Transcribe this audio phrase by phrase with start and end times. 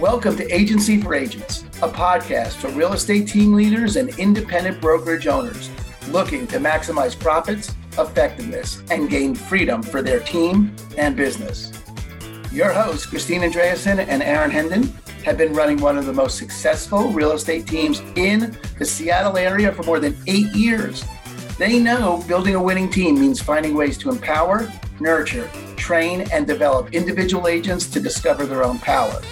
[0.00, 5.26] Welcome to Agency for Agents, a podcast for real estate team leaders and independent brokerage
[5.26, 5.70] owners
[6.10, 11.72] looking to maximize profits, effectiveness, and gain freedom for their team and business.
[12.52, 14.92] Your hosts, Christine Andreasen and Aaron Hendon,
[15.24, 19.72] have been running one of the most successful real estate teams in the Seattle area
[19.72, 21.06] for more than eight years.
[21.58, 24.70] They know building a winning team means finding ways to empower,
[25.00, 29.22] nurture, train, and develop individual agents to discover their own power,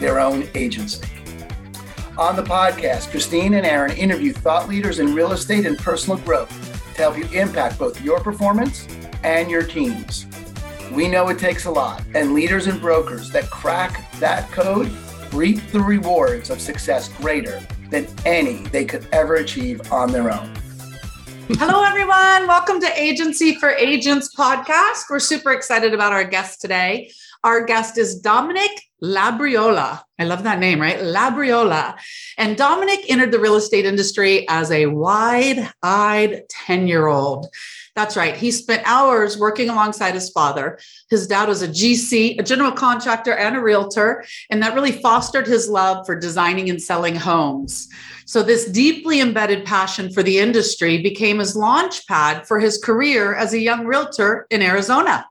[0.00, 1.06] their own agency.
[2.16, 6.50] On the podcast, Christine and Aaron interview thought leaders in real estate and personal growth
[6.94, 8.88] to help you impact both your performance
[9.22, 10.26] and your teams.
[10.92, 14.90] We know it takes a lot, and leaders and brokers that crack that code
[15.32, 17.60] reap the rewards of success greater
[17.90, 20.52] than any they could ever achieve on their own.
[21.56, 22.46] Hello, everyone.
[22.46, 25.04] Welcome to Agency for Agents podcast.
[25.08, 27.10] We're super excited about our guest today.
[27.42, 28.70] Our guest is Dominic
[29.02, 30.02] Labriola.
[30.18, 30.98] I love that name, right?
[30.98, 31.96] Labriola.
[32.36, 37.46] And Dominic entered the real estate industry as a wide eyed 10 year old.
[37.98, 38.36] That's right.
[38.36, 40.78] He spent hours working alongside his father.
[41.10, 45.48] His dad was a GC, a general contractor, and a realtor, and that really fostered
[45.48, 47.88] his love for designing and selling homes.
[48.24, 53.34] So, this deeply embedded passion for the industry became his launch pad for his career
[53.34, 55.26] as a young realtor in Arizona.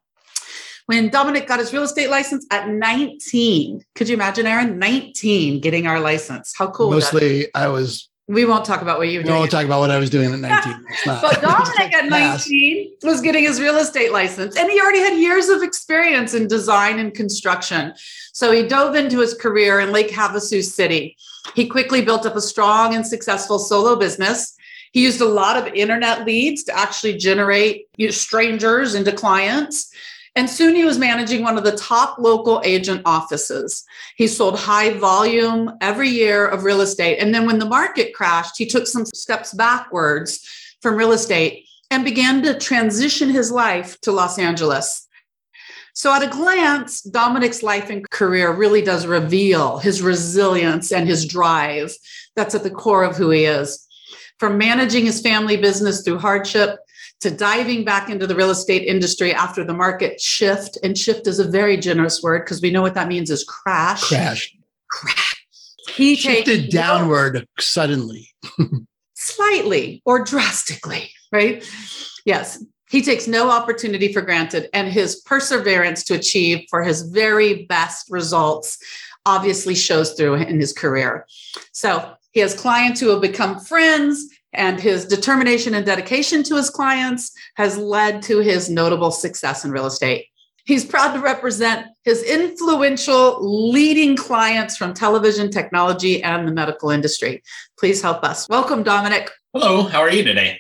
[0.87, 4.77] When Dominic got his real estate license at 19, could you imagine, Aaron?
[4.77, 6.53] 19 getting our license.
[6.57, 9.35] How cool Mostly, I was we won't talk about what you were doing.
[9.35, 10.85] We won't talk about what I was doing at 19.
[11.05, 15.47] But Dominic at 19 was getting his real estate license and he already had years
[15.47, 17.93] of experience in design and construction.
[18.33, 21.15] So he dove into his career in Lake Havasu City.
[21.55, 24.55] He quickly built up a strong and successful solo business.
[24.91, 29.89] He used a lot of internet leads to actually generate strangers into clients.
[30.37, 33.83] And soon he was managing one of the top local agent offices.
[34.17, 37.17] He sold high volume every year of real estate.
[37.17, 40.47] And then when the market crashed, he took some steps backwards
[40.79, 45.07] from real estate and began to transition his life to Los Angeles.
[45.95, 51.25] So, at a glance, Dominic's life and career really does reveal his resilience and his
[51.25, 51.95] drive.
[52.35, 53.87] That's at the core of who he is.
[54.37, 56.77] From managing his family business through hardship
[57.21, 60.77] to diving back into the real estate industry after the market shift.
[60.83, 64.07] And shift is a very generous word because we know what that means is crash.
[64.07, 64.55] Crash.
[64.89, 65.45] Crash.
[65.89, 68.29] He Shifted takes downward suddenly.
[69.15, 71.67] slightly or drastically, right?
[72.25, 72.63] Yes.
[72.89, 78.09] He takes no opportunity for granted, and his perseverance to achieve for his very best
[78.09, 78.77] results
[79.25, 81.27] obviously shows through in his career.
[81.73, 86.69] So he has clients who have become friends, and his determination and dedication to his
[86.69, 90.27] clients has led to his notable success in real estate.
[90.65, 93.37] He's proud to represent his influential
[93.71, 97.41] leading clients from television, technology, and the medical industry.
[97.79, 98.49] Please help us.
[98.49, 99.31] Welcome, Dominic.
[99.53, 100.59] Hello, how are you today?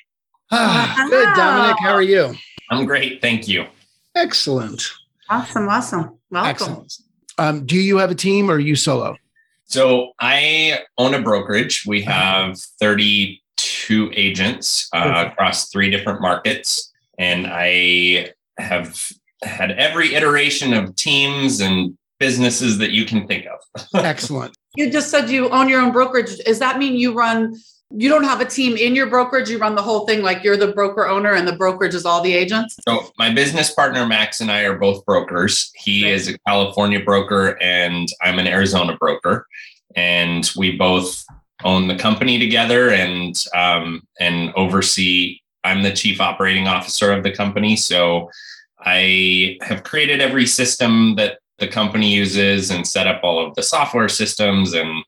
[0.49, 1.77] Ah, good, Dominic.
[1.81, 2.35] How are you?
[2.69, 3.65] I'm great, thank you.
[4.15, 4.81] Excellent.
[5.29, 6.17] Awesome, awesome.
[6.29, 6.49] Welcome.
[6.49, 6.93] Excellent.
[7.37, 9.17] Um, do you have a team or are you solo?
[9.65, 11.83] So I own a brokerage.
[11.85, 12.57] We have
[13.87, 18.99] 32 agents uh, across three different markets, and I have
[19.43, 23.83] had every iteration of teams and businesses that you can think of.
[24.05, 24.55] Excellent.
[24.75, 26.37] You just said you own your own brokerage.
[26.39, 27.55] Does that mean you run?
[27.91, 29.49] You don't have a team in your brokerage.
[29.49, 32.21] You run the whole thing like you're the broker owner, and the brokerage is all
[32.21, 32.75] the agents.
[32.87, 35.71] So my business partner Max and I are both brokers.
[35.75, 36.13] He Right.
[36.13, 39.47] is a California broker, and I'm an Arizona broker,
[39.95, 41.23] and we both
[41.63, 45.39] own the company together and um, and oversee.
[45.63, 48.29] I'm the chief operating officer of the company, so
[48.79, 53.63] I have created every system that the company uses and set up all of the
[53.63, 55.03] software systems and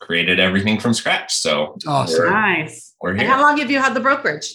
[0.00, 1.34] created everything from scratch.
[1.34, 2.20] So Awesome.
[2.20, 2.94] We're- Nice.
[3.00, 3.30] we're And here.
[3.30, 4.46] how long have you had the brokerage?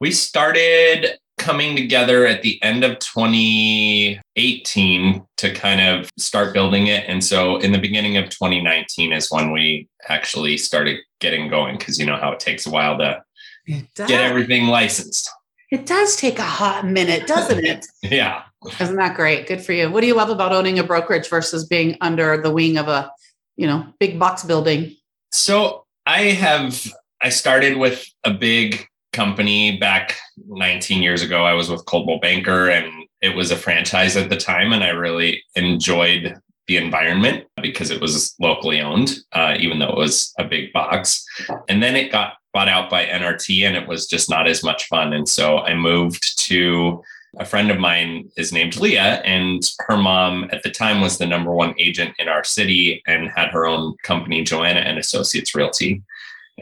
[0.00, 7.04] We started coming together at the end of 2018 to kind of start building it.
[7.06, 11.98] And so in the beginning of 2019 is when we actually started getting going because
[11.98, 13.22] you know how it takes a while to
[13.66, 15.28] get everything licensed.
[15.70, 17.86] It does take a hot minute, doesn't it?
[18.02, 18.42] Yeah.
[18.80, 19.46] Isn't that great?
[19.46, 19.90] Good for you.
[19.90, 23.12] What do you love about owning a brokerage versus being under the wing of a,
[23.56, 24.96] you know, big box building?
[25.30, 31.44] So I have, I started with a big company back 19 years ago.
[31.44, 32.92] I was with Coldwell Banker and
[33.22, 34.72] it was a franchise at the time.
[34.72, 39.96] And I really enjoyed the environment because it was locally owned, uh, even though it
[39.96, 41.24] was a big box.
[41.68, 44.86] And then it got bought out by NRT and it was just not as much
[44.86, 45.12] fun.
[45.12, 47.02] And so I moved to
[47.38, 51.26] a friend of mine is named Leah, and her mom at the time was the
[51.26, 56.02] number one agent in our city and had her own company, Joanna and Associates Realty.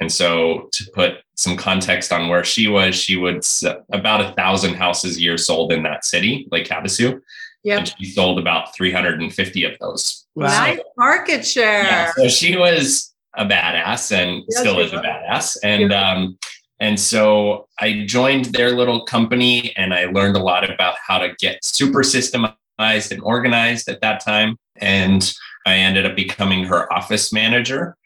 [0.01, 3.45] And so, to put some context on where she was, she would
[3.93, 7.21] about a thousand houses a year sold in that city, Lake Havasu.
[7.63, 7.79] Yeah.
[7.79, 10.27] And she sold about 350 of those.
[10.35, 10.49] Wow.
[10.49, 11.85] Nice market share.
[11.85, 15.57] Yeah, so she was a badass and yes, still is a badass.
[15.63, 16.39] And um,
[16.81, 21.35] and so I joined their little company and I learned a lot about how to
[21.39, 24.59] get super systemized and organized at that time.
[24.77, 25.33] And
[25.67, 27.97] I ended up becoming her office manager.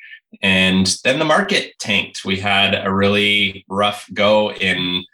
[0.42, 2.25] And then the market tanked.
[2.25, 5.04] We had a really rough go in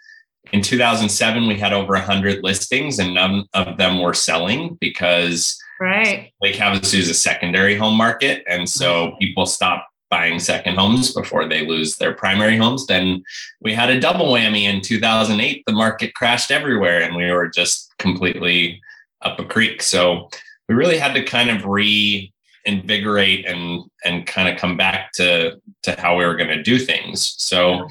[0.52, 6.32] in 2007 we had over 100 listings and none of them were selling because right
[6.43, 11.49] lake havasu is a secondary home market and so people stop buying second homes before
[11.49, 12.87] they lose their primary homes.
[12.87, 13.25] Then
[13.60, 15.64] we had a double whammy in 2008.
[15.67, 18.81] The market crashed everywhere and we were just completely
[19.22, 19.82] up a creek.
[19.82, 20.28] So
[20.69, 21.64] we really had to kind of
[22.66, 26.78] reinvigorate and and kind of come back to to how we were going to do
[26.78, 27.34] things.
[27.38, 27.88] So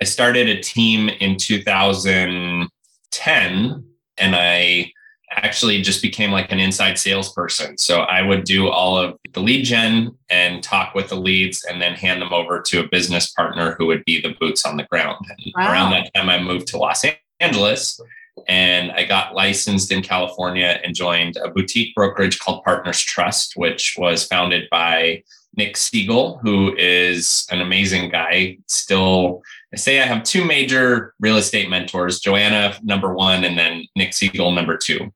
[0.00, 3.84] I started a team in 2010
[4.18, 4.92] and I
[5.32, 7.76] actually just became like an inside salesperson.
[7.76, 11.82] So I would do all of the lead gen and talk with the leads and
[11.82, 14.84] then hand them over to a business partner who would be the boots on the
[14.84, 15.26] ground.
[15.28, 15.72] And wow.
[15.72, 17.04] around that time, I moved to Los
[17.40, 18.00] Angeles
[18.48, 23.94] and I got licensed in California and joined a boutique brokerage called Partners Trust, which
[23.98, 25.22] was founded by
[25.56, 29.42] Nick Segal, who is an amazing guy, still
[29.76, 34.12] I say I have two major real estate mentors, Joanna, number one, and then Nick
[34.12, 35.12] Segal, number two.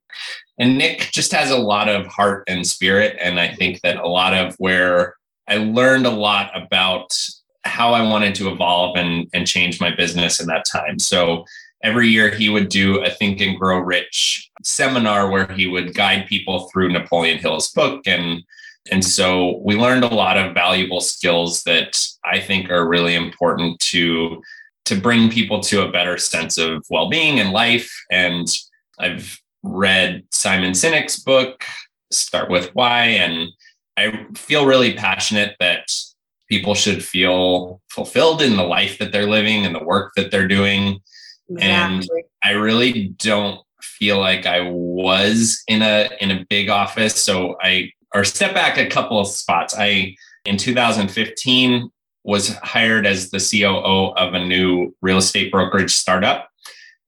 [0.59, 3.17] And Nick just has a lot of heart and spirit.
[3.21, 5.15] And I think that a lot of where
[5.49, 7.11] I learned a lot about
[7.65, 10.99] how I wanted to evolve and, and change my business in that time.
[10.99, 11.47] So
[11.83, 16.27] every year he would do a Think and Grow Rich seminar where he would guide
[16.27, 18.43] people through Napoleon Hill's book and
[18.91, 23.79] and so we learned a lot of valuable skills that I think are really important
[23.81, 24.43] to
[24.87, 27.93] to bring people to a better sense of well-being and life.
[28.11, 28.49] And
[28.99, 31.65] I've read Simon Sinek's book,
[32.11, 33.49] Start with Why, and
[33.97, 35.93] I feel really passionate that
[36.49, 40.49] people should feel fulfilled in the life that they're living and the work that they're
[40.49, 40.99] doing.
[41.51, 41.69] Exactly.
[41.69, 42.09] And
[42.45, 47.23] I really don't feel like I was in a in a big office.
[47.23, 49.75] So I or step back a couple of spots.
[49.77, 51.91] I in 2015
[52.25, 56.51] was hired as the COO of a new real estate brokerage startup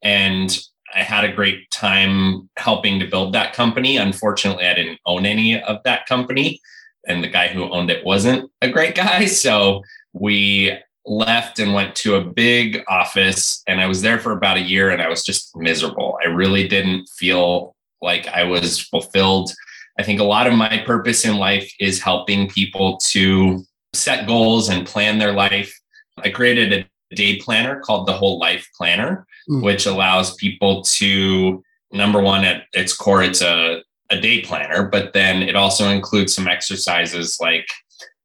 [0.02, 0.58] and
[0.94, 3.96] I had a great time helping to build that company.
[3.96, 6.60] Unfortunately, I didn't own any of that company
[7.06, 11.96] and the guy who owned it wasn't a great guy, so we left and went
[11.96, 15.24] to a big office and I was there for about a year and I was
[15.24, 16.18] just miserable.
[16.24, 19.52] I really didn't feel like I was fulfilled
[19.98, 24.68] I think a lot of my purpose in life is helping people to set goals
[24.68, 25.78] and plan their life.
[26.18, 29.62] I created a day planner called the Whole Life Planner, mm.
[29.62, 31.62] which allows people to,
[31.92, 36.34] number one, at its core, it's a, a day planner, but then it also includes
[36.34, 37.66] some exercises like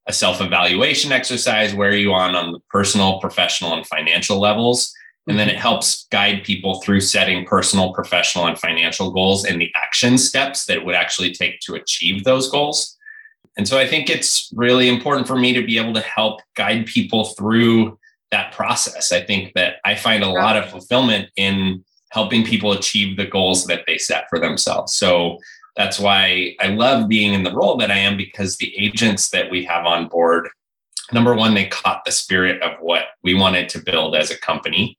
[0.08, 1.74] a self evaluation exercise.
[1.74, 4.94] Where are you on on the personal, professional, and financial levels?
[5.28, 5.62] And then it mm-hmm.
[5.62, 10.78] helps guide people through setting personal, professional, and financial goals and the action steps that
[10.78, 12.98] it would actually take to achieve those goals.
[13.58, 16.86] And so I think it's really important for me to be able to help guide
[16.86, 18.00] people through
[18.32, 19.12] that process.
[19.12, 23.66] I think that I find a lot of fulfillment in helping people achieve the goals
[23.66, 24.94] that they set for themselves.
[24.94, 25.40] So
[25.78, 29.50] that's why I love being in the role that I am because the agents that
[29.50, 30.50] we have on board
[31.12, 34.98] number one, they caught the spirit of what we wanted to build as a company.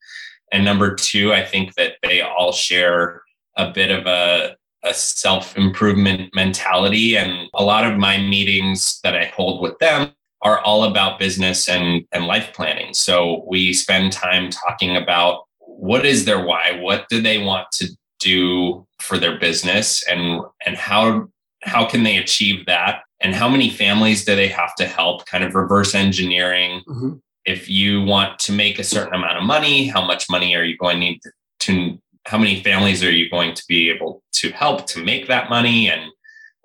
[0.52, 3.22] And number two, I think that they all share
[3.56, 7.16] a bit of a, a self improvement mentality.
[7.16, 11.68] And a lot of my meetings that I hold with them are all about business
[11.68, 12.94] and, and life planning.
[12.94, 16.78] So we spend time talking about what is their why?
[16.80, 20.06] What do they want to do for their business?
[20.08, 21.28] And, and how,
[21.62, 23.02] how can they achieve that?
[23.20, 27.14] and how many families do they have to help kind of reverse engineering mm-hmm.
[27.44, 30.76] if you want to make a certain amount of money how much money are you
[30.76, 34.50] going to need to, to how many families are you going to be able to
[34.50, 36.10] help to make that money and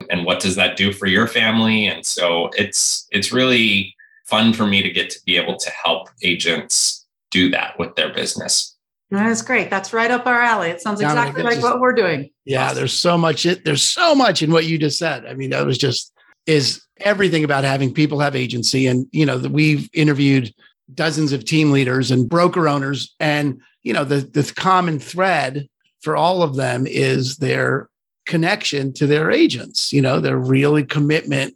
[0.10, 3.96] and what does that do for your family and so it's it's really
[4.26, 8.14] fun for me to get to be able to help agents do that with their
[8.14, 8.73] business
[9.20, 9.70] that's great.
[9.70, 10.70] That's right up our alley.
[10.70, 12.30] It sounds exactly like just, what we're doing.
[12.46, 12.78] Yeah, awesome.
[12.78, 13.44] there's so much.
[13.44, 15.26] There's so much in what you just said.
[15.26, 16.14] I mean, that was just
[16.46, 18.88] is everything about having people have agency.
[18.88, 20.54] And, you know, we've interviewed
[20.94, 23.14] dozens of team leaders and broker owners.
[23.20, 25.68] And, you know, the, the common thread
[26.02, 27.90] for all of them is their
[28.26, 31.56] connection to their agents, you know, their really commitment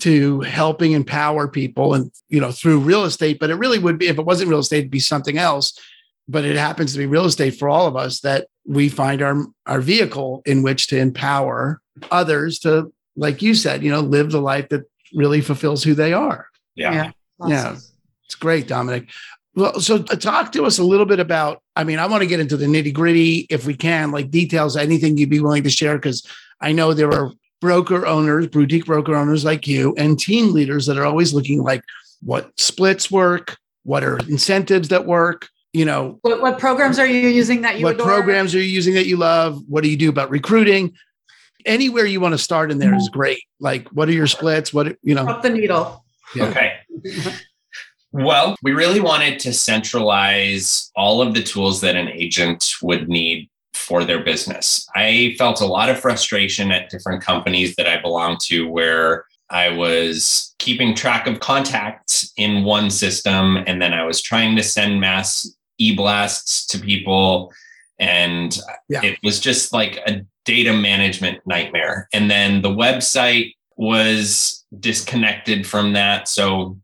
[0.00, 3.38] to helping empower people and, you know, through real estate.
[3.38, 5.78] But it really would be, if it wasn't real estate, it'd be something else.
[6.26, 9.44] But it happens to be real estate for all of us that we find our,
[9.66, 14.40] our vehicle in which to empower others to, like you said, you know, live the
[14.40, 14.82] life that
[15.14, 16.48] really fulfills who they are.
[16.74, 16.92] Yeah.
[16.92, 17.10] Yeah.
[17.40, 17.50] Awesome.
[17.50, 17.76] yeah.
[18.24, 19.10] It's great, Dominic.
[19.54, 21.62] Well, so uh, talk to us a little bit about.
[21.76, 24.76] I mean, I want to get into the nitty gritty if we can, like details,
[24.76, 26.26] anything you'd be willing to share, because
[26.60, 30.98] I know there are broker owners, boutique broker owners like you, and team leaders that
[30.98, 31.82] are always looking like
[32.22, 35.48] what splits work, what are incentives that work.
[35.74, 37.84] You know, what, what programs are you using that you?
[37.84, 38.06] What adore?
[38.06, 39.60] programs are you using that you love?
[39.68, 40.94] What do you do about recruiting?
[41.66, 43.18] Anywhere you want to start in there is mm-hmm.
[43.18, 43.42] great.
[43.58, 44.72] Like, what are your splits?
[44.72, 45.26] What you know?
[45.26, 46.04] Up the needle.
[46.34, 46.44] Yeah.
[46.44, 46.74] Okay.
[48.12, 53.50] Well, we really wanted to centralize all of the tools that an agent would need
[53.72, 54.86] for their business.
[54.94, 59.70] I felt a lot of frustration at different companies that I belonged to where I
[59.70, 65.00] was keeping track of contacts in one system and then I was trying to send
[65.00, 67.52] mass e-blasts to people
[67.98, 69.02] and yeah.
[69.02, 72.08] it was just like a data management nightmare.
[72.12, 76.28] And then the website was disconnected from that.
[76.28, 76.78] So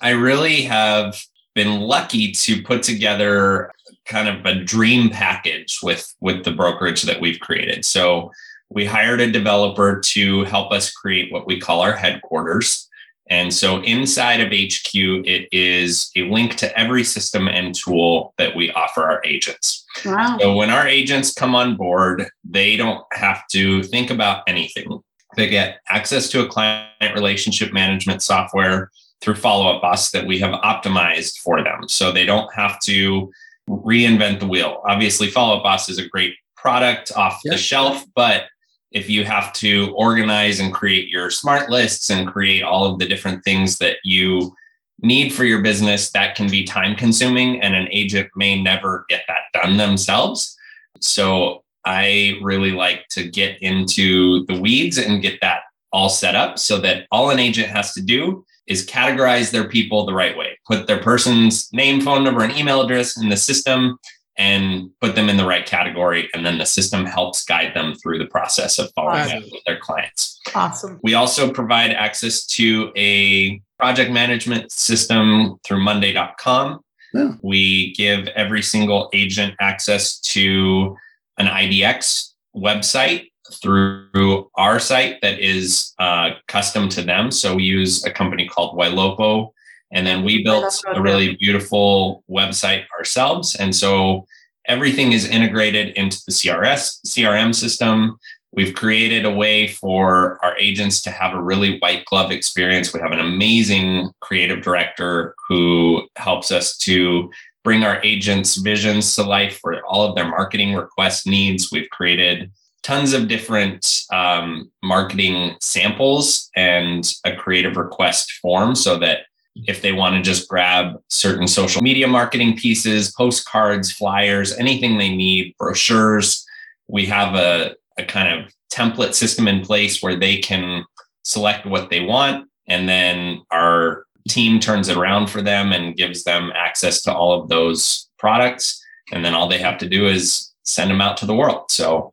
[0.00, 1.20] I really have
[1.54, 3.72] been lucky to put together
[4.04, 7.84] kind of a dream package with with the brokerage that we've created.
[7.84, 8.30] So
[8.68, 12.85] we hired a developer to help us create what we call our headquarters.
[13.28, 18.54] And so inside of HQ, it is a link to every system and tool that
[18.54, 19.84] we offer our agents.
[20.04, 20.38] Wow.
[20.40, 25.00] So when our agents come on board, they don't have to think about anything.
[25.36, 28.90] They get access to a client relationship management software
[29.20, 31.88] through Follow Up Boss that we have optimized for them.
[31.88, 33.30] So they don't have to
[33.68, 34.82] reinvent the wheel.
[34.86, 37.52] Obviously, Follow Up Boss is a great product off yep.
[37.52, 38.44] the shelf, but
[38.92, 43.06] if you have to organize and create your smart lists and create all of the
[43.06, 44.54] different things that you
[45.02, 49.22] need for your business, that can be time consuming and an agent may never get
[49.28, 50.56] that done themselves.
[51.00, 55.60] So I really like to get into the weeds and get that
[55.92, 60.04] all set up so that all an agent has to do is categorize their people
[60.04, 63.98] the right way, put their person's name, phone number, and email address in the system
[64.38, 66.28] and put them in the right category.
[66.34, 69.38] And then the system helps guide them through the process of following awesome.
[69.38, 70.40] up with their clients.
[70.54, 71.00] Awesome.
[71.02, 76.80] We also provide access to a project management system through monday.com.
[77.14, 77.32] Yeah.
[77.42, 80.96] We give every single agent access to
[81.38, 83.30] an IDX website
[83.62, 87.30] through our site that is uh, custom to them.
[87.30, 89.52] So we use a company called Ylopo,
[89.92, 93.54] and then we built a really beautiful website ourselves.
[93.54, 94.26] And so
[94.66, 98.18] everything is integrated into the CRS CRM system.
[98.52, 102.92] We've created a way for our agents to have a really white glove experience.
[102.92, 107.30] We have an amazing creative director who helps us to
[107.62, 111.70] bring our agents' visions to life for all of their marketing request needs.
[111.70, 112.50] We've created
[112.82, 119.22] tons of different um, marketing samples and a creative request form so that
[119.66, 125.14] if they want to just grab certain social media marketing pieces, postcards, flyers, anything they
[125.14, 126.44] need, brochures,
[126.88, 130.84] we have a, a kind of template system in place where they can
[131.22, 132.48] select what they want.
[132.68, 137.40] And then our team turns it around for them and gives them access to all
[137.40, 138.82] of those products.
[139.12, 141.70] And then all they have to do is send them out to the world.
[141.70, 142.12] So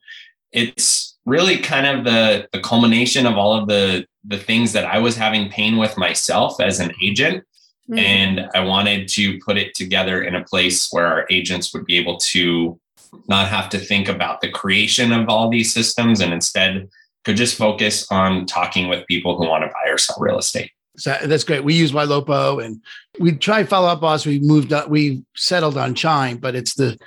[0.52, 5.00] it's really kind of the the culmination of all of the the things that I
[5.00, 7.44] was having pain with myself as an agent.
[7.90, 8.00] Mm-hmm.
[8.00, 11.98] And I wanted to put it together in a place where our agents would be
[11.98, 12.80] able to
[13.28, 16.90] not have to think about the creation of all these systems and instead
[17.26, 20.72] could just focus on talking with people who want to buy or sell real estate.
[20.96, 21.64] So that's great.
[21.64, 22.82] We use Ylopo and
[23.20, 24.26] we try follow up boss.
[24.26, 26.98] We moved up, we settled on Chime, but it's the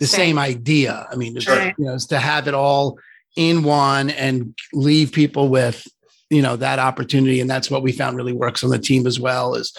[0.00, 1.06] the same, same idea.
[1.10, 1.72] I mean, sure.
[1.78, 2.98] you know, is to have it all
[3.36, 5.86] in one and leave people with,
[6.34, 7.40] you know, that opportunity.
[7.40, 9.76] And that's what we found really works on the team as well is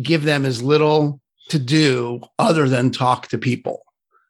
[0.00, 3.84] give them as little to do other than talk to people,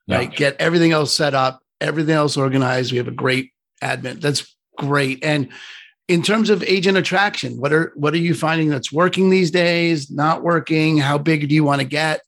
[0.07, 0.19] yeah.
[0.19, 0.35] right?
[0.35, 2.93] Get everything else set up, everything else organized.
[2.93, 3.53] We have a great
[3.83, 4.21] admin.
[4.21, 5.25] That's great.
[5.25, 5.49] And
[6.09, 10.11] in terms of agent attraction, what are what are you finding that's working these days?
[10.11, 10.99] Not working?
[10.99, 12.21] How big do you want to get?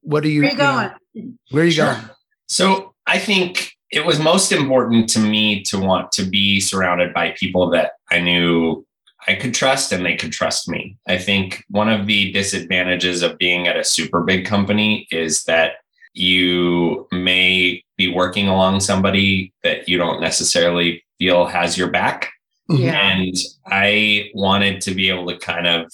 [0.00, 0.42] What are you?
[0.42, 0.90] Where are you going?
[1.14, 1.92] know, where are you sure.
[1.92, 2.04] going?
[2.46, 7.34] So I think it was most important to me to want to be surrounded by
[7.38, 8.84] people that I knew
[9.26, 10.96] I could trust and they could trust me.
[11.06, 15.72] I think one of the disadvantages of being at a super big company is that
[16.18, 22.32] You may be working along somebody that you don't necessarily feel has your back.
[22.70, 22.82] Mm-hmm.
[22.82, 23.10] Yeah.
[23.10, 25.92] And I wanted to be able to kind of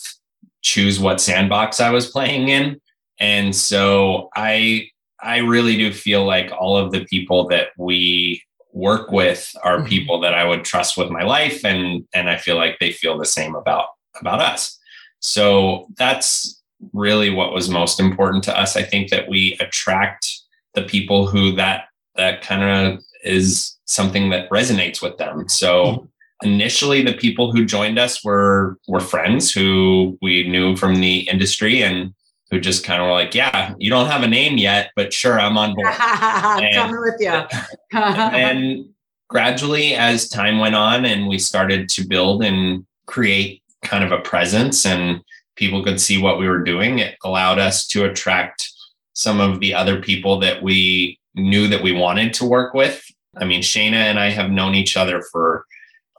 [0.63, 2.81] choose what sandbox I was playing in.
[3.21, 4.89] And so I
[5.25, 9.89] I really do feel like all of the people that we work with are mm-hmm.
[9.89, 13.17] people that I would trust with my life and and I feel like they feel
[13.17, 13.87] the same about
[14.21, 14.79] about us.
[15.21, 16.63] So that's
[16.93, 18.77] really what was most important to us.
[18.77, 20.31] I think that we attract
[20.75, 25.49] the people who that that kind of is something that resonates with them.
[25.49, 26.49] So mm-hmm.
[26.49, 31.83] initially the people who joined us were were friends who we knew from the industry
[31.83, 32.13] and
[32.51, 35.41] who just kind of were like, yeah, you don't have a name yet, but sure,
[35.41, 35.89] I'm on board.
[35.99, 37.99] I'm coming with you.
[37.99, 38.87] and
[39.29, 44.21] gradually, as time went on and we started to build and create kind of a
[44.21, 45.21] presence and
[45.57, 48.71] people could see what we were doing, it allowed us to attract
[49.15, 53.05] some of the other people that we knew that we wanted to work with.
[53.37, 55.65] I mean, Shana and I have known each other for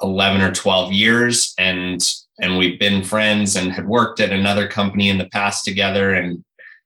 [0.01, 2.01] 11 or 12 years and
[2.39, 6.43] and we've been friends and had worked at another company in the past together and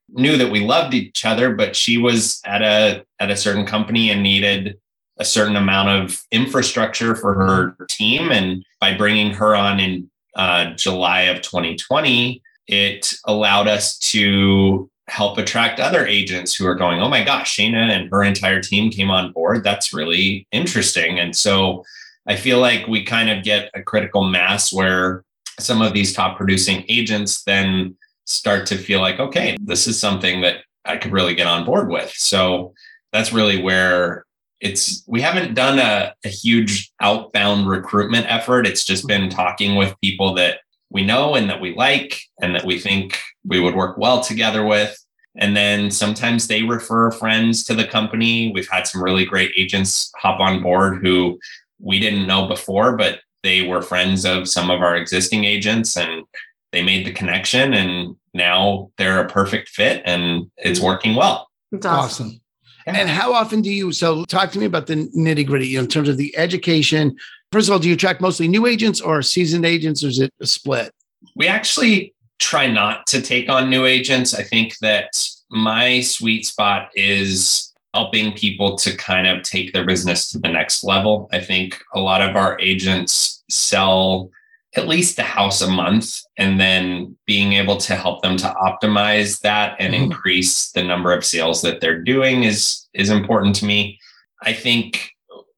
[0.10, 4.10] knew that we loved each other but she was at a at a certain company
[4.10, 4.78] and needed
[5.20, 8.32] a certain amount of infrastructure for her team.
[8.32, 15.40] And by bringing her on in uh, july of 2020 it allowed us to help
[15.40, 19.10] attract other agents who are going oh my gosh shayna and her entire team came
[19.12, 19.64] on board.
[19.64, 21.20] That's really interesting.
[21.20, 21.84] And so
[22.28, 25.24] i feel like we kind of get a critical mass where
[25.62, 30.42] some of these top producing agents then start to feel like, okay, this is something
[30.42, 32.12] that I could really get on board with.
[32.16, 32.74] So
[33.12, 34.26] that's really where
[34.62, 38.68] it's we haven't done a, a, huge outbound recruitment effort.
[38.68, 42.66] It's just been talking with people that we know and that we like and that
[42.66, 44.98] we think we would work well together with.
[45.38, 48.52] And then sometimes they refer friends to the company.
[48.54, 51.40] We've had some really great agents hop on board who
[51.80, 56.24] we didn't know before, but they were friends of some of our existing agents and
[56.72, 60.86] they made the connection and now they're a perfect fit and it's mm.
[60.86, 61.50] working well.
[61.72, 62.28] That's awesome.
[62.28, 62.42] awesome.
[62.86, 65.84] And how often do you so talk to me about the nitty gritty you know,
[65.84, 67.16] in terms of the education?
[67.52, 70.34] First of all, do you attract mostly new agents or seasoned agents, or is it
[70.40, 70.92] a split?
[71.36, 74.34] We actually try not to take on new agents.
[74.34, 75.10] I think that
[75.50, 80.84] my sweet spot is helping people to kind of take their business to the next
[80.84, 81.28] level.
[81.32, 84.30] I think a lot of our agents sell
[84.76, 89.40] at least a house a month and then being able to help them to optimize
[89.42, 90.04] that and mm-hmm.
[90.04, 94.00] increase the number of sales that they're doing is is important to me.
[94.44, 95.12] I think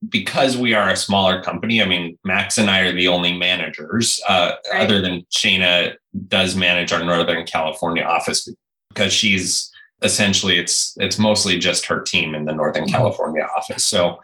[0.10, 4.20] because we are a smaller company, I mean, Max and I are the only managers,
[4.28, 4.82] uh, right.
[4.82, 5.94] other than Shayna
[6.28, 8.50] does manage our Northern California office
[8.90, 9.71] because she's
[10.02, 12.96] essentially it's it's mostly just her team in the Northern mm-hmm.
[12.96, 13.84] California office.
[13.84, 14.20] So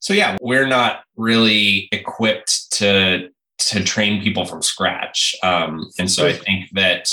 [0.00, 5.34] so yeah, we're not really equipped to to train people from scratch.
[5.42, 7.12] Um, and so I think that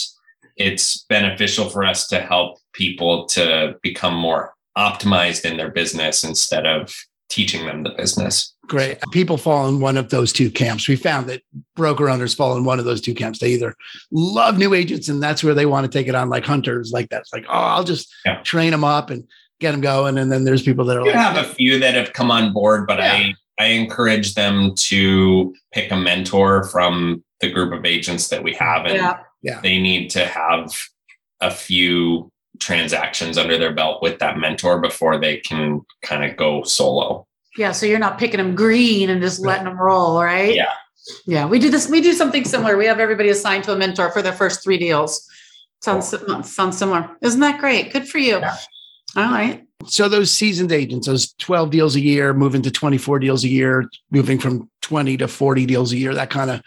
[0.57, 6.65] it's beneficial for us to help people to become more optimized in their business instead
[6.65, 6.93] of
[7.29, 8.54] teaching them the business.
[8.67, 8.99] Great.
[9.11, 10.87] People fall in one of those two camps.
[10.87, 11.41] We found that
[11.75, 13.39] broker owners fall in one of those two camps.
[13.39, 13.75] They either
[14.11, 17.09] love new agents and that's where they want to take it on, like hunters, like
[17.09, 17.21] that.
[17.21, 18.41] It's like, oh, I'll just yeah.
[18.41, 19.27] train them up and
[19.59, 20.17] get them going.
[20.17, 22.53] And then there's people that are you like, have a few that have come on
[22.53, 23.13] board, but yeah.
[23.13, 28.53] I I encourage them to pick a mentor from the group of agents that we
[28.55, 29.19] have, and yeah.
[29.41, 29.61] Yeah.
[29.61, 30.73] they need to have
[31.41, 36.63] a few transactions under their belt with that mentor before they can kind of go
[36.63, 37.27] solo.
[37.57, 37.71] Yeah.
[37.71, 40.55] So you're not picking them green and just letting them roll, right?
[40.55, 40.71] Yeah.
[41.25, 41.45] Yeah.
[41.45, 41.87] We do this.
[41.89, 42.77] We do something similar.
[42.77, 45.27] We have everybody assigned to a mentor for their first three deals.
[45.81, 46.43] Sounds cool.
[46.43, 47.15] sounds similar.
[47.21, 47.93] Isn't that great?
[47.93, 48.39] Good for you.
[48.39, 48.57] Yeah.
[49.15, 49.65] All right.
[49.85, 53.89] So those seasoned agents, those 12 deals a year, moving to 24 deals a year,
[54.09, 56.61] moving from 20 to 40 deals a year, that kind of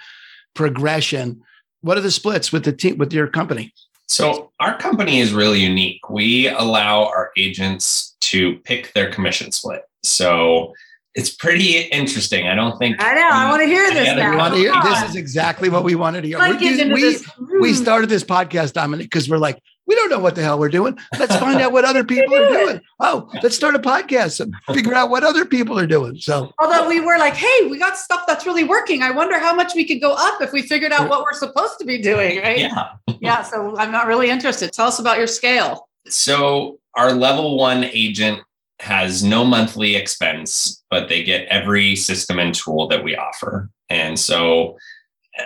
[0.54, 1.42] progression.
[1.80, 3.74] What are the splits with the team with your company?
[4.06, 6.08] So our company is really unique.
[6.08, 9.82] We allow our agents to pick their commission split.
[10.02, 10.72] So
[11.14, 12.46] it's pretty interesting.
[12.46, 13.28] I don't think I know.
[13.28, 14.54] I want to hear this now.
[14.54, 16.38] Hear, this is exactly what we wanted to hear.
[16.38, 20.42] We, we, we started this podcast, Dominic, because we're like, we don't know what the
[20.42, 20.96] hell we're doing.
[21.18, 22.80] Let's find out what other people are doing.
[23.00, 26.18] Oh, let's start a podcast and figure out what other people are doing.
[26.18, 29.02] So, although we were like, hey, we got stuff that's really working.
[29.02, 31.78] I wonder how much we could go up if we figured out what we're supposed
[31.78, 32.40] to be doing.
[32.42, 32.58] Right.
[32.58, 32.90] Yeah.
[33.20, 33.42] yeah.
[33.42, 34.72] So I'm not really interested.
[34.72, 35.88] Tell us about your scale.
[36.06, 38.42] So our level one agent
[38.80, 43.70] has no monthly expense, but they get every system and tool that we offer.
[43.88, 44.76] And so,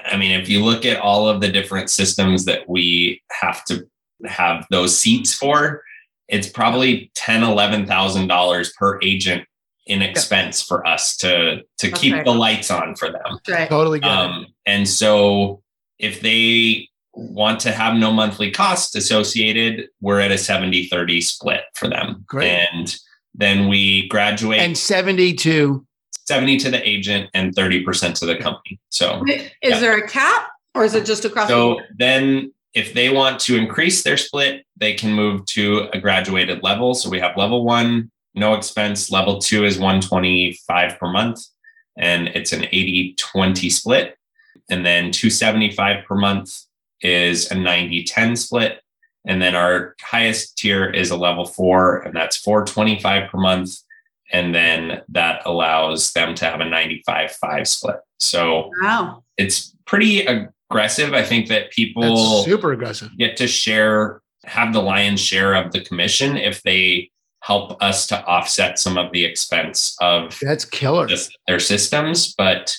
[0.06, 3.86] I mean, if you look at all of the different systems that we have to
[4.26, 5.82] have those seats for
[6.32, 9.44] it's probably ten, eleven thousand dollars per agent
[9.86, 13.38] in expense for us to to keep the lights on for them.
[13.48, 13.68] Right.
[13.68, 14.08] Totally good.
[14.08, 15.62] Um, and so
[15.98, 21.62] if they want to have no monthly costs associated, we're at a 70 30 split
[21.74, 22.24] for them.
[22.26, 22.48] Great.
[22.72, 22.96] And
[23.34, 24.60] then we graduate.
[24.60, 25.86] And 70 to
[26.26, 28.78] 70 to the agent and 30% to the company.
[28.90, 29.78] So is yeah.
[29.80, 33.56] there a cap or is it just across so the then if they want to
[33.56, 36.94] increase their split, they can move to a graduated level.
[36.94, 39.10] So we have level one, no expense.
[39.10, 41.40] Level two is 125 per month,
[41.98, 44.16] and it's an 80 20 split.
[44.70, 46.50] And then 275 per month
[47.02, 48.80] is a 90 10 split.
[49.24, 53.76] And then our highest tier is a level four, and that's 425 per month.
[54.32, 57.96] And then that allows them to have a 95 5 split.
[58.18, 59.22] So wow.
[59.36, 60.26] it's pretty
[60.72, 61.12] aggressive.
[61.12, 65.72] I think that people that's super aggressive get to share, have the lion's share of
[65.72, 71.08] the commission if they help us to offset some of the expense of that's killer
[71.46, 72.34] their systems.
[72.34, 72.74] But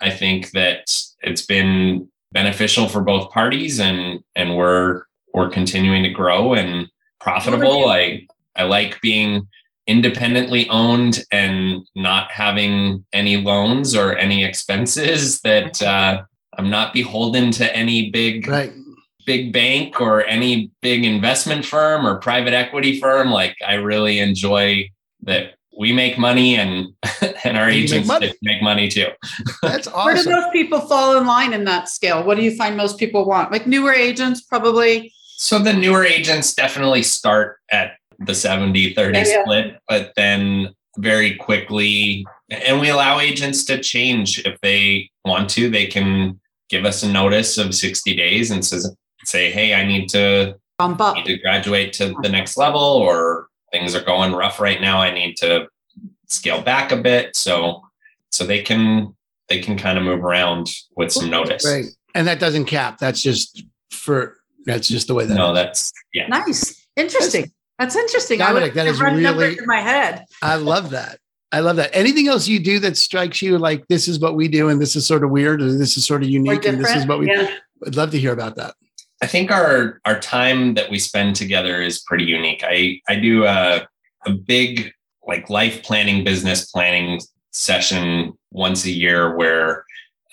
[0.00, 6.10] I think that it's been beneficial for both parties and and we're we're continuing to
[6.10, 6.88] grow and
[7.20, 7.88] profitable.
[7.88, 9.46] I I like being
[9.86, 16.22] independently owned and not having any loans or any expenses that uh,
[16.56, 18.72] I'm not beholden to any big right.
[19.26, 23.30] big bank or any big investment firm or private equity firm.
[23.30, 24.90] Like I really enjoy
[25.22, 26.88] that we make money and
[27.44, 28.34] and our and agents make money.
[28.42, 29.06] make money too.
[29.62, 30.04] That's awesome.
[30.04, 32.24] Where do most people fall in line in that scale?
[32.24, 33.52] What do you find most people want?
[33.52, 35.12] Like newer agents, probably.
[35.40, 39.42] So the newer agents definitely start at the 70 30 yeah, yeah.
[39.42, 45.70] split, but then very quickly, and we allow agents to change if they want to.
[45.70, 48.92] They can give us a notice of 60 days and says,
[49.24, 51.14] say, hey, I need to, Bump up.
[51.14, 55.00] need to graduate to the next level or things are going rough right now.
[55.00, 55.68] I need to
[56.26, 57.36] scale back a bit.
[57.36, 57.82] So
[58.30, 59.14] so they can
[59.48, 61.64] they can kind of move around with some notice.
[61.64, 61.86] Right.
[62.14, 62.98] And that doesn't cap.
[62.98, 66.26] That's just for that's just the way that No, that's yeah.
[66.28, 66.86] Nice.
[66.96, 67.52] Interesting.
[67.78, 68.38] That's, that's interesting.
[68.38, 70.24] Dominic, that is really in my head.
[70.42, 71.18] I love that.
[71.50, 71.90] I love that.
[71.94, 74.94] Anything else you do that strikes you like this is what we do and this
[74.94, 77.28] is sort of weird or this is sort of unique and this is what we
[77.28, 77.54] yeah.
[77.86, 78.74] I'd love to hear about that.
[79.22, 82.62] I think our our time that we spend together is pretty unique.
[82.64, 83.88] I I do a
[84.26, 84.92] a big
[85.26, 89.84] like life planning, business planning session once a year where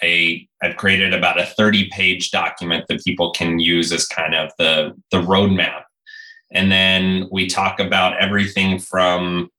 [0.01, 4.51] I I've created about a 30 page document that people can use as kind of
[4.57, 5.83] the the roadmap.
[6.51, 9.49] And then we talk about everything from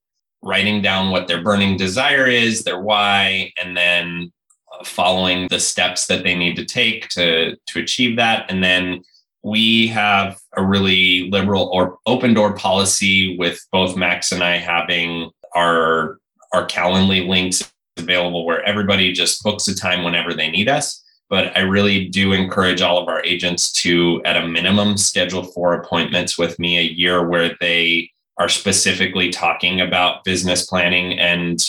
[0.43, 4.33] writing down what their burning desire is, their why, and then
[4.73, 9.03] uh, following the steps that they need to take to to achieve that and then
[9.47, 15.31] we have a really liberal or open door policy with both Max and I having
[15.55, 16.19] our
[16.53, 21.03] our Calendly links available where everybody just books a time whenever they need us.
[21.29, 25.75] But I really do encourage all of our agents to, at a minimum, schedule four
[25.75, 31.65] appointments with me a year where they are specifically talking about business planning and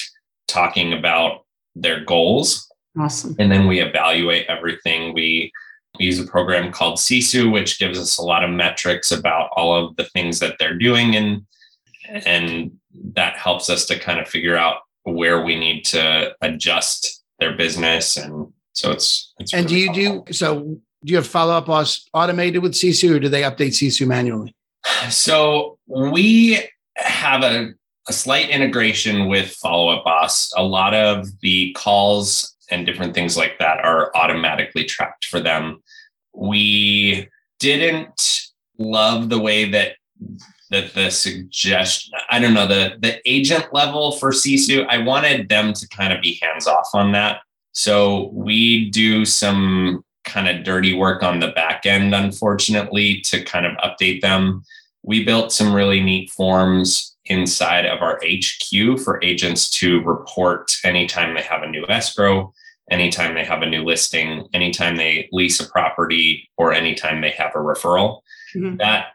[0.47, 2.71] talking about their goals.
[2.99, 3.35] Awesome.
[3.39, 5.13] And then we evaluate everything.
[5.13, 5.51] We
[5.97, 9.75] we use a program called Sisu, which gives us a lot of metrics about all
[9.75, 11.45] of the things that they're doing, and
[12.25, 12.71] and
[13.13, 14.77] that helps us to kind of figure out
[15.13, 18.17] where we need to adjust their business.
[18.17, 20.25] And so it's, it's and really do you helpful.
[20.25, 20.59] do so?
[21.05, 24.55] Do you have follow up boss automated with Sisu, or do they update Sisu manually?
[25.09, 26.59] So we
[26.95, 27.69] have a,
[28.07, 30.51] a slight integration with Follow Up Boss.
[30.57, 35.81] A lot of the calls and different things like that are automatically tracked for them
[36.37, 37.27] we
[37.59, 38.41] didn't
[38.77, 39.95] love the way that
[40.71, 45.73] that the suggestion i don't know the the agent level for sisu i wanted them
[45.73, 50.93] to kind of be hands off on that so we do some kind of dirty
[50.93, 54.63] work on the back end unfortunately to kind of update them
[55.03, 61.33] we built some really neat forms inside of our hq for agents to report anytime
[61.33, 62.53] they have a new escrow
[62.89, 67.51] anytime they have a new listing, anytime they lease a property, or anytime they have
[67.55, 68.21] a referral.
[68.55, 68.77] Mm-hmm.
[68.77, 69.07] That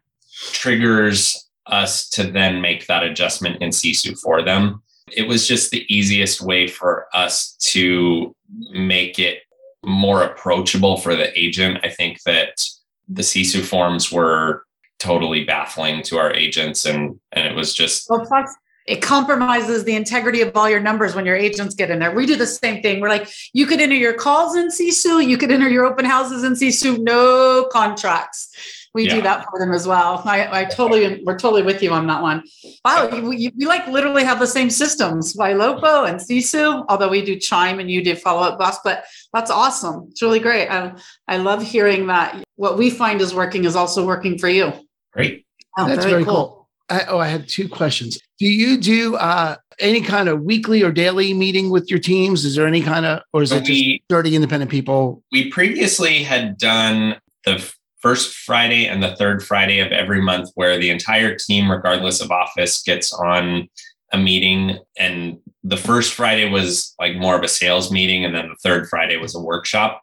[0.53, 4.83] triggers us to then make that adjustment in Sisu for them.
[5.15, 8.35] It was just the easiest way for us to
[8.73, 9.43] make it
[9.85, 11.79] more approachable for the agent.
[11.83, 12.65] I think that
[13.09, 14.65] the Sisu forms were
[14.99, 18.55] totally baffling to our agents and and it was just well, plus
[18.87, 22.13] it compromises the integrity of all your numbers when your agents get in there.
[22.13, 23.01] We do the same thing.
[23.01, 26.43] We're like, you could enter your calls in Sisu, you could enter your open houses
[26.43, 28.82] in Sisu, no contracts.
[28.95, 29.15] We yeah.
[29.15, 30.23] do that for them as well.
[30.25, 32.43] I, I totally, we're totally with you on that one.
[32.85, 37.37] Wow, we, we like literally have the same systems, Ylopo and Sisu, although we do
[37.37, 40.09] Chime and you do Follow Up Boss, but that's awesome.
[40.11, 40.69] It's really great.
[40.69, 40.93] I,
[41.27, 44.73] I love hearing that what we find is working is also working for you.
[45.13, 45.47] Great.
[45.79, 46.35] Oh, that's very, very cool.
[46.35, 46.69] cool.
[46.91, 48.21] I, oh, I had two questions.
[48.39, 52.45] Do you do uh, any kind of weekly or daily meeting with your teams?
[52.45, 55.23] Is there any kind of, or is so it we, just 30 independent people?
[55.33, 60.79] We previously had done the first Friday and the third Friday of every month, where
[60.79, 63.69] the entire team, regardless of office, gets on
[64.13, 64.79] a meeting.
[64.99, 68.89] And the first Friday was like more of a sales meeting, and then the third
[68.89, 70.03] Friday was a workshop.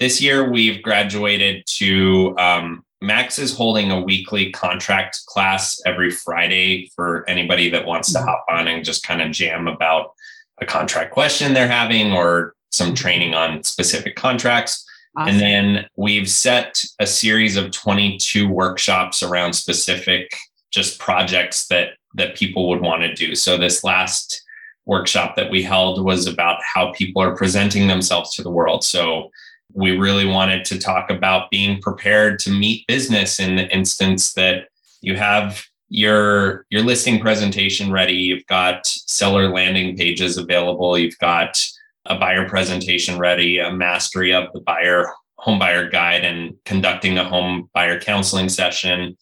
[0.00, 6.90] This year, we've graduated to um, Max is holding a weekly contract class every Friday
[6.96, 8.28] for anybody that wants to mm-hmm.
[8.28, 10.12] hop on and just kind of jam about
[10.60, 14.86] a contract question they're having or some training on specific contracts.
[15.16, 15.34] Awesome.
[15.34, 20.28] And then we've set a series of 22 workshops around specific
[20.72, 23.34] just projects that that people would want to do.
[23.34, 24.42] So this last
[24.86, 28.84] workshop that we held was about how people are presenting themselves to the world.
[28.84, 29.30] So
[29.72, 34.68] we really wanted to talk about being prepared to meet business in the instance that
[35.00, 41.62] you have your your listing presentation ready you've got seller landing pages available you've got
[42.06, 47.24] a buyer presentation ready a mastery of the buyer home buyer guide and conducting a
[47.24, 49.16] home buyer counseling session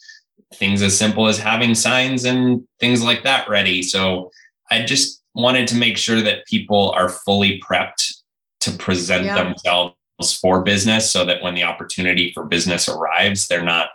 [0.55, 4.31] things as simple as having signs and things like that ready so
[4.71, 8.23] i just wanted to make sure that people are fully prepped
[8.61, 9.43] to present yeah.
[9.43, 9.95] themselves
[10.41, 13.91] for business so that when the opportunity for business arrives, they're not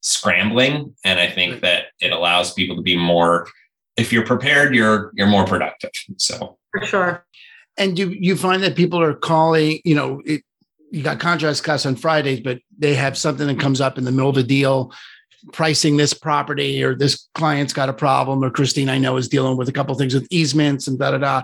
[0.00, 0.94] scrambling.
[1.04, 3.46] And I think that it allows people to be more,
[3.96, 5.90] if you're prepared, you're you're more productive.
[6.18, 7.26] So for sure.
[7.78, 10.42] And you you find that people are calling, you know, it,
[10.90, 14.12] you got contracts class on Fridays, but they have something that comes up in the
[14.12, 14.92] middle of the deal,
[15.52, 19.56] pricing this property, or this client's got a problem, or Christine I know is dealing
[19.56, 21.42] with a couple things with easements and da da da.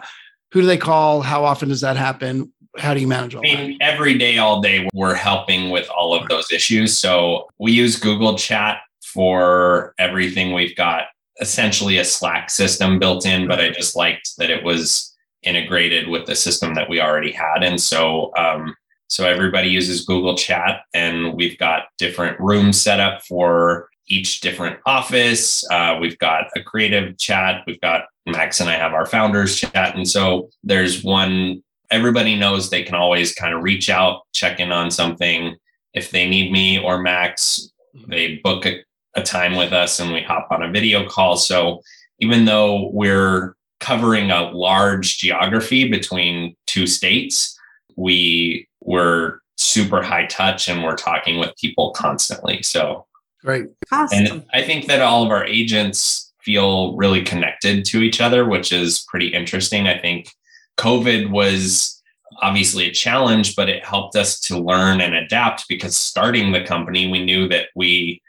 [0.52, 1.22] Who do they call?
[1.22, 2.52] How often does that happen?
[2.78, 3.92] how do you manage all I mean, that?
[3.92, 6.96] Every day, all day, we're helping with all of those issues.
[6.96, 10.52] So we use Google Chat for everything.
[10.52, 11.04] We've got
[11.40, 15.11] essentially a Slack system built in, but I just liked that it was
[15.42, 17.62] integrated with the system that we already had.
[17.62, 18.74] And so, um,
[19.08, 24.78] so everybody uses Google Chat, and we've got different rooms set up for each different
[24.86, 25.68] office.
[25.70, 27.62] Uh, we've got a creative chat.
[27.66, 29.96] We've got Max and I have our founders chat.
[29.96, 34.72] And so there's one everybody knows they can always kind of reach out, check in
[34.72, 35.54] on something.
[35.92, 37.70] If they need me or Max,
[38.08, 38.82] they book a,
[39.14, 41.36] a time with us and we hop on a video call.
[41.36, 41.82] So
[42.18, 47.58] even though we're covering a large geography between two states,
[47.96, 52.62] we were super high touch and we're talking with people constantly.
[52.62, 53.06] So
[53.44, 53.66] great.
[53.90, 54.18] Awesome.
[54.18, 58.72] And I think that all of our agents feel really connected to each other, which
[58.72, 59.88] is pretty interesting.
[59.88, 60.30] I think
[60.78, 62.00] COVID was
[62.40, 67.10] obviously a challenge, but it helped us to learn and adapt because starting the company,
[67.10, 68.22] we knew that we,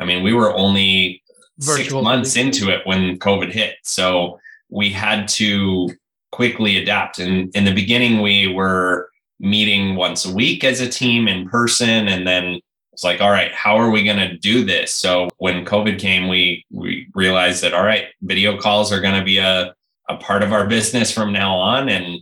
[0.00, 1.22] I mean, we were only
[1.58, 1.76] Virtual.
[1.76, 3.76] six months into it when COVID hit.
[3.82, 4.38] So
[4.70, 5.90] we had to
[6.32, 7.18] quickly adapt.
[7.18, 12.08] And in the beginning, we were meeting once a week as a team in person.
[12.08, 12.60] And then
[12.92, 14.92] it's like, all right, how are we going to do this?
[14.92, 19.24] So when COVID came, we, we realized that, all right, video calls are going to
[19.24, 19.74] be a,
[20.10, 22.18] a part of our business from now on and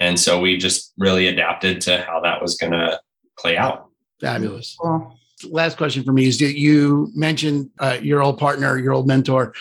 [0.00, 3.00] and so we just really adapted to how that was going to
[3.38, 3.88] play out
[4.20, 5.18] fabulous well,
[5.50, 9.52] last question for me is you mentioned uh, your old partner your old mentor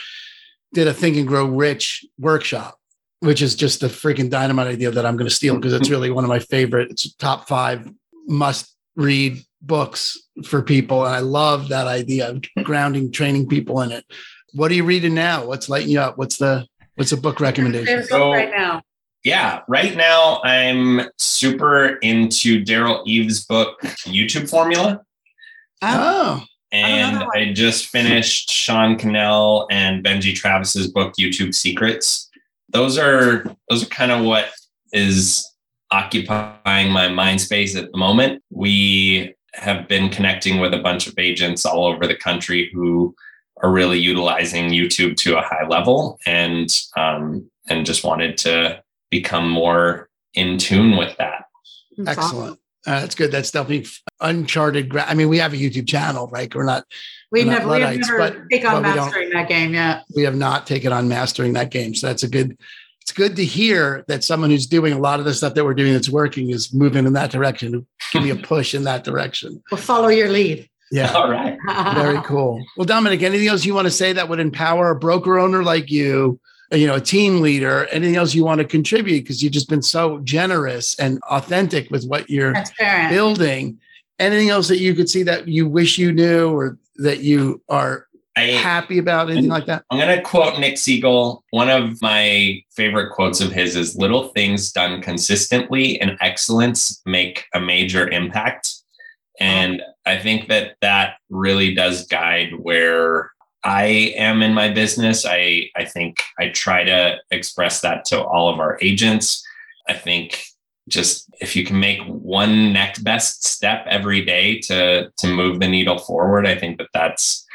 [0.74, 2.78] did a think and grow rich workshop
[3.20, 5.94] which is just a freaking dynamite idea that i'm going to steal because it's mm-hmm.
[5.94, 7.90] really one of my favorite it's top five
[8.28, 12.64] must read books for people and i love that idea of mm-hmm.
[12.64, 14.06] grounding training people in it
[14.54, 18.04] what are you reading now what's lighting you up what's the What's a book recommendation?
[18.04, 18.82] So, right now.
[19.24, 25.02] Yeah, right now I'm super into Derral Eves' book, YouTube Formula.
[25.82, 26.44] Oh.
[26.72, 32.30] And I, I, just finished Sean Cannell and Benji Travis's book, YouTube Secrets.
[32.70, 34.50] Those are those are kind of what
[34.94, 35.46] is
[35.92, 38.42] occupying my mind space at the moment.
[38.50, 43.14] We have been connecting with a bunch of agents all over the country who
[43.62, 49.50] are really utilizing YouTube to a high level and um, and just wanted to become
[49.50, 51.46] more in tune with that.
[52.08, 52.61] Excellent.
[52.86, 53.32] Uh, that's good.
[53.32, 53.88] That's definitely
[54.20, 54.89] uncharted.
[54.89, 56.54] Gra- I mean, we have a YouTube channel, right?
[56.54, 56.86] We're not.
[57.32, 60.04] We never, we have never but, take on mastering that game yet.
[60.15, 61.94] We have not taken on mastering that game.
[61.94, 62.58] So that's a good.
[63.02, 65.74] It's good to hear that someone who's doing a lot of the stuff that we're
[65.74, 67.86] doing that's working is moving in that direction.
[68.13, 69.63] Give me a push in that direction.
[69.72, 70.70] We'll follow your lead.
[70.91, 71.12] Yeah.
[71.13, 71.58] All right.
[71.96, 72.63] Very cool.
[72.78, 75.89] Well, Dominic, anything else you want to say that would empower a broker owner like
[75.89, 76.39] you,
[76.72, 79.22] you know, a team leader, anything else you want to contribute?
[79.22, 82.54] Because you've just been so generous and authentic with what you're
[83.10, 83.80] building.
[84.20, 88.08] Anything else that you could see that you wish you knew or that you are
[88.38, 89.84] I, happy about anything like that?
[89.92, 91.42] I'm going to quote Nick Segal.
[91.50, 97.46] One of my favorite quotes of his is little things done consistently and excellence make
[97.54, 98.74] a major impact.
[99.40, 103.32] And I think that that really does guide where
[103.63, 105.26] I am in my business.
[105.26, 109.45] I, I think I try to express that to all of our agents.
[109.88, 110.43] I think
[110.88, 115.67] just if you can make one next best step every day to to move the
[115.67, 117.45] needle forward, I think that that's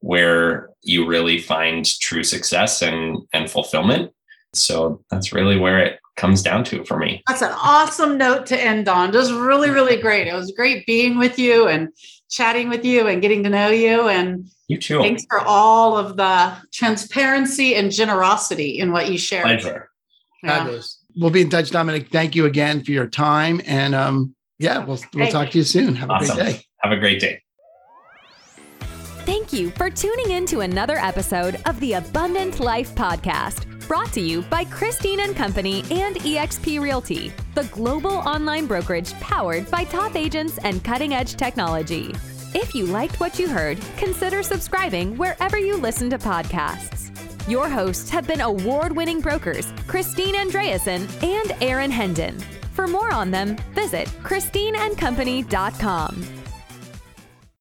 [0.00, 4.12] where you really find true success and and fulfillment.
[4.54, 7.22] So that's really where it comes down to for me.
[7.26, 9.12] That's an awesome note to end on.
[9.12, 10.26] Just really, really great.
[10.26, 11.88] It was great being with you and
[12.32, 14.08] chatting with you and getting to know you.
[14.08, 14.98] And you too.
[15.00, 19.44] Thanks for all of the transparency and generosity in what you shared.
[19.44, 19.90] Pleasure.
[20.42, 20.80] Yeah.
[21.14, 22.08] We'll be in touch, Dominic.
[22.08, 23.60] Thank you again for your time.
[23.66, 25.94] And um, yeah, we'll we'll talk to you soon.
[25.94, 26.38] Have awesome.
[26.38, 26.64] a great day.
[26.78, 27.42] Have a great day.
[29.24, 34.20] Thank you for tuning in to another episode of the Abundant Life Podcast, brought to
[34.20, 40.16] you by Christine and Company and eXp Realty, the global online brokerage powered by top
[40.16, 42.14] agents and cutting edge technology.
[42.54, 47.10] If you liked what you heard, consider subscribing wherever you listen to podcasts.
[47.48, 52.38] Your hosts have been award winning brokers Christine Andreasen and Aaron Hendon.
[52.74, 56.41] For more on them, visit ChristineandCompany.com.